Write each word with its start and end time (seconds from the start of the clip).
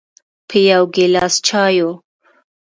په 0.47 0.57
یو 0.69 0.83
ګیلاس 0.95 1.35
چایو 1.47 1.89